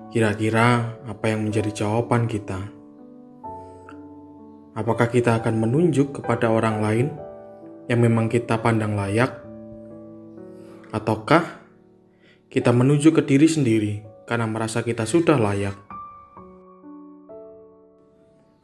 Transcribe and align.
kira-kira 0.08 0.96
apa 1.04 1.28
yang 1.28 1.44
menjadi 1.44 1.84
jawaban 1.84 2.24
kita? 2.24 2.56
Apakah 4.72 5.12
kita 5.12 5.36
akan 5.36 5.60
menunjuk 5.60 6.16
kepada 6.16 6.48
orang 6.48 6.80
lain 6.80 7.06
yang 7.84 8.00
memang 8.00 8.32
kita 8.32 8.64
pandang 8.64 8.96
layak, 8.96 9.28
ataukah 10.96 11.44
kita 12.48 12.72
menuju 12.72 13.12
ke 13.12 13.20
diri 13.20 13.44
sendiri 13.44 13.92
karena 14.24 14.48
merasa 14.48 14.80
kita 14.80 15.04
sudah 15.04 15.36
layak? 15.36 15.76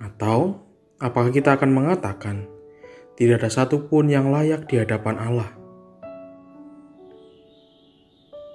Atau 0.00 0.64
apakah 0.96 1.36
kita 1.36 1.52
akan 1.52 1.68
mengatakan 1.68 2.48
tidak 3.20 3.44
ada 3.44 3.52
satupun 3.52 4.08
yang 4.08 4.32
layak 4.32 4.64
di 4.72 4.80
hadapan 4.80 5.20
Allah? 5.20 5.61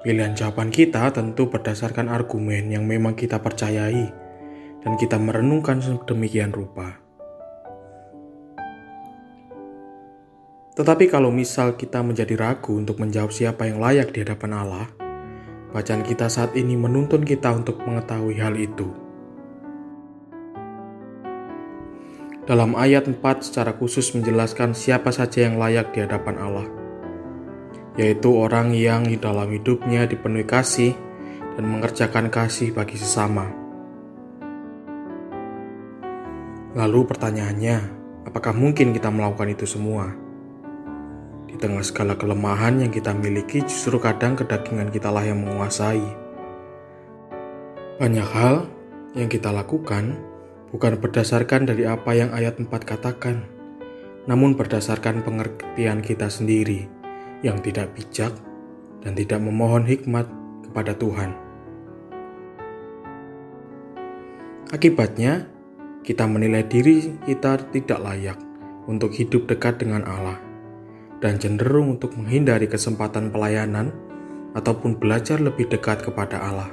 Pilihan 0.07 0.40
jawaban 0.40 0.72
kita 0.72 1.12
tentu 1.12 1.51
berdasarkan 1.51 2.07
argumen 2.07 2.72
yang 2.72 2.88
memang 2.88 3.12
kita 3.12 3.44
percayai 3.44 4.07
dan 4.79 4.95
kita 4.95 5.19
merenungkan 5.19 5.84
sedemikian 5.84 6.56
rupa. 6.56 6.95
Tetapi 10.79 11.12
kalau 11.12 11.28
misal 11.28 11.75
kita 11.75 12.00
menjadi 12.07 12.40
ragu 12.40 12.79
untuk 12.79 13.03
menjawab 13.03 13.35
siapa 13.35 13.67
yang 13.67 13.84
layak 13.84 14.16
di 14.16 14.23
hadapan 14.23 14.56
Allah, 14.56 14.88
bacaan 15.75 16.07
kita 16.07 16.31
saat 16.31 16.56
ini 16.56 16.79
menuntun 16.79 17.28
kita 17.28 17.51
untuk 17.51 17.84
mengetahui 17.84 18.40
hal 18.40 18.56
itu. 18.56 18.88
Dalam 22.47 22.79
ayat 22.79 23.12
4 23.12 23.19
secara 23.44 23.75
khusus 23.75 24.16
menjelaskan 24.16 24.72
siapa 24.72 25.12
saja 25.12 25.51
yang 25.51 25.59
layak 25.59 25.91
di 25.91 26.00
hadapan 26.00 26.40
Allah 26.40 26.76
yaitu 27.97 28.30
orang 28.38 28.72
yang 28.78 29.03
di 29.09 29.18
dalam 29.18 29.50
hidupnya 29.50 30.06
dipenuhi 30.06 30.46
kasih 30.46 30.94
dan 31.58 31.66
mengerjakan 31.66 32.30
kasih 32.30 32.69
bagi 32.69 32.94
sesama. 32.94 33.50
Lalu 36.78 37.09
pertanyaannya, 37.09 37.78
apakah 38.30 38.53
mungkin 38.53 38.94
kita 38.94 39.09
melakukan 39.09 39.50
itu 39.50 39.66
semua? 39.66 40.13
Di 41.50 41.58
tengah 41.58 41.81
segala 41.81 42.13
kelemahan 42.13 42.85
yang 42.85 42.94
kita 42.94 43.18
miliki, 43.18 43.66
justru 43.66 43.97
kadang 43.97 44.38
kedagingan 44.38 44.94
kitalah 44.94 45.25
yang 45.25 45.41
menguasai. 45.41 46.06
Banyak 47.97 48.29
hal 48.29 48.69
yang 49.18 49.25
kita 49.25 49.50
lakukan 49.50 50.22
bukan 50.69 51.02
berdasarkan 51.02 51.66
dari 51.66 51.90
apa 51.90 52.14
yang 52.14 52.29
ayat 52.29 52.62
4 52.62 52.69
katakan, 52.85 53.41
namun 54.29 54.53
berdasarkan 54.53 55.25
pengertian 55.25 56.06
kita 56.06 56.29
sendiri 56.29 56.97
yang 57.45 57.61
tidak 57.61 57.93
bijak 57.93 58.33
dan 59.01 59.13
tidak 59.13 59.39
memohon 59.41 59.85
hikmat 59.85 60.25
kepada 60.69 60.97
Tuhan. 60.97 61.31
Akibatnya, 64.67 65.47
kita 66.03 66.27
menilai 66.27 66.63
diri 66.67 67.15
kita 67.23 67.71
tidak 67.71 67.99
layak 68.03 68.39
untuk 68.87 69.11
hidup 69.15 69.47
dekat 69.47 69.79
dengan 69.79 70.03
Allah 70.07 70.39
dan 71.23 71.39
cenderung 71.39 71.99
untuk 71.99 72.15
menghindari 72.15 72.67
kesempatan 72.67 73.31
pelayanan 73.31 73.95
ataupun 74.55 74.99
belajar 74.99 75.39
lebih 75.39 75.71
dekat 75.71 76.03
kepada 76.03 76.39
Allah. 76.39 76.71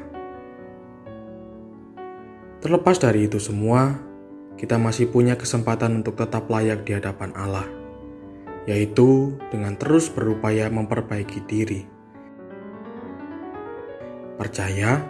Terlepas 2.62 2.96
dari 2.96 3.28
itu 3.28 3.36
semua, 3.38 3.94
kita 4.56 4.81
masih 4.81 5.12
punya 5.12 5.36
kesempatan 5.36 6.00
untuk 6.00 6.16
tetap 6.16 6.48
layak 6.48 6.86
di 6.88 6.96
hadapan 6.96 7.31
Allah 7.36 7.84
yaitu 8.64 9.36
dengan 9.52 9.76
terus 9.76 10.08
berupaya 10.08 10.69
memperbaiki 10.72 11.44
diri. 11.44 11.84
Percaya 14.34 15.04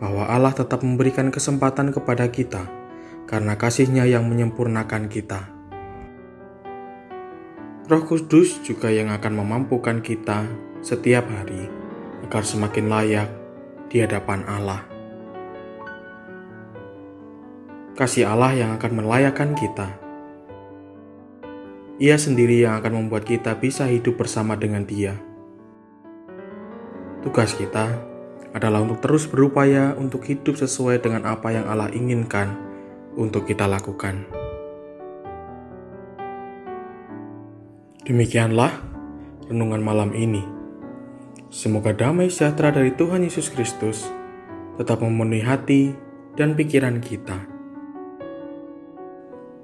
bahwa 0.00 0.28
Allah 0.28 0.52
tetap 0.52 0.84
memberikan 0.84 1.32
kesempatan 1.32 1.92
kepada 1.92 2.28
kita 2.28 2.68
karena 3.28 3.56
kasihnya 3.56 4.04
yang 4.08 4.28
menyempurnakan 4.28 5.08
kita. 5.08 5.52
Roh 7.86 8.02
Kudus 8.02 8.58
juga 8.66 8.90
yang 8.90 9.14
akan 9.14 9.32
memampukan 9.46 10.02
kita 10.02 10.42
setiap 10.82 11.30
hari 11.30 11.70
agar 12.26 12.42
semakin 12.42 12.90
layak 12.90 13.30
di 13.86 14.02
hadapan 14.02 14.42
Allah. 14.50 14.82
Kasih 17.94 18.26
Allah 18.28 18.52
yang 18.52 18.74
akan 18.76 18.92
melayakkan 19.00 19.54
kita 19.54 20.05
ia 21.96 22.20
sendiri 22.20 22.60
yang 22.60 22.76
akan 22.76 23.04
membuat 23.04 23.24
kita 23.24 23.56
bisa 23.56 23.88
hidup 23.88 24.20
bersama 24.20 24.52
dengan 24.52 24.84
Dia. 24.84 25.16
Tugas 27.24 27.56
kita 27.56 27.96
adalah 28.52 28.84
untuk 28.84 29.00
terus 29.00 29.24
berupaya 29.24 29.96
untuk 29.96 30.24
hidup 30.28 30.56
sesuai 30.60 31.00
dengan 31.00 31.24
apa 31.24 31.52
yang 31.52 31.64
Allah 31.68 31.88
inginkan 31.92 32.52
untuk 33.16 33.48
kita 33.48 33.64
lakukan. 33.64 34.28
Demikianlah 38.06 38.70
renungan 39.50 39.82
malam 39.82 40.10
ini. 40.14 40.44
Semoga 41.50 41.96
damai 41.96 42.28
sejahtera 42.28 42.76
dari 42.76 42.92
Tuhan 42.94 43.24
Yesus 43.24 43.50
Kristus 43.50 44.06
tetap 44.76 45.00
memenuhi 45.00 45.42
hati 45.42 45.82
dan 46.36 46.52
pikiran 46.52 47.00
kita. 47.00 47.48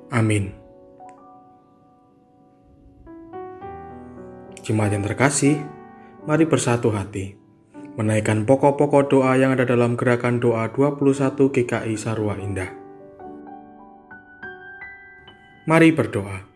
Amin. 0.08 0.62
Jemaat 4.62 4.94
yang 4.94 5.03
terkasih, 5.03 5.59
mari 6.23 6.47
bersatu 6.47 6.94
hati, 6.94 7.35
menaikkan 7.99 8.47
pokok-pokok 8.47 9.11
doa 9.11 9.35
yang 9.35 9.59
ada 9.59 9.67
dalam 9.67 9.99
gerakan 9.99 10.38
doa 10.38 10.70
21 10.70 11.50
GKI 11.50 11.99
Sarwa 11.99 12.38
Indah. 12.38 12.70
Mari 15.67 15.91
berdoa. 15.91 16.51